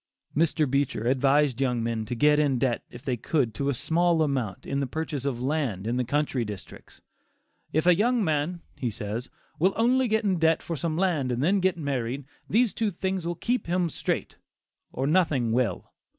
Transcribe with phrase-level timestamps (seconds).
[0.35, 0.67] Mr.
[0.67, 4.65] Beecher advised young men to get in debt if they could to a small amount
[4.65, 7.01] in the purchase of land in the country districts.
[7.71, 9.29] "If a young man," he says,
[9.59, 13.27] "will only get in debt for some land and then get married, these two things
[13.27, 14.37] will keep him straight,
[14.91, 15.91] or nothing will."